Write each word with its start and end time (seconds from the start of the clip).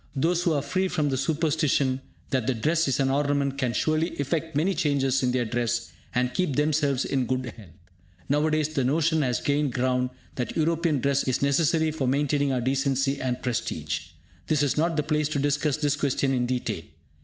Those 0.15 0.41
who 0.41 0.53
are 0.53 0.63
free 0.63 0.87
from 0.87 1.09
the 1.09 1.15
superstition 1.15 2.01
that 2.31 2.61
dress 2.63 2.87
is 2.87 2.99
an 2.99 3.11
ornament 3.11 3.59
can 3.59 3.71
surely 3.71 4.17
effect 4.19 4.55
many 4.55 4.73
changes 4.73 5.21
in 5.21 5.31
their 5.31 5.45
dress, 5.45 5.91
and 6.15 6.33
keep 6.33 6.55
themselves 6.55 7.05
in 7.05 7.27
good 7.27 7.45
health. 7.55 7.69
Now 8.27 8.47
a 8.47 8.49
days 8.49 8.69
the 8.69 8.83
notion 8.83 9.21
has 9.21 9.39
gained 9.39 9.73
ground 9.73 10.09
that 10.37 10.57
European 10.57 11.01
dress 11.01 11.25
is 11.27 11.43
necessary 11.43 11.91
for 11.91 12.07
maintaining 12.07 12.51
our 12.51 12.61
decency 12.61 13.21
and 13.21 13.43
prestige! 13.43 14.07
This 14.47 14.63
is 14.63 14.75
not 14.75 14.97
the 14.97 15.03
place 15.03 15.29
to 15.29 15.37
discuss 15.39 15.77
this 15.77 15.95
question 15.95 16.33
in 16.33 16.47
detail. 16.47 16.81